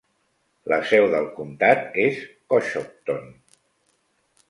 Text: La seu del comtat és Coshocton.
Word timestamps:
La 0.73 0.79
seu 0.91 1.05
del 1.11 1.27
comtat 1.37 2.01
és 2.07 2.19
Coshocton. 2.55 3.33